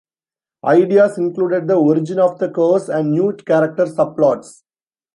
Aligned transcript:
Ideas 0.65 1.19
included 1.19 1.67
the 1.67 1.75
origin 1.75 2.17
of 2.19 2.39
the 2.39 2.49
curse 2.49 2.89
and 2.89 3.11
new 3.11 3.33
character 3.37 3.85
subplots. 3.85 4.63